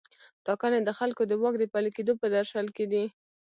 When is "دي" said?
2.91-3.03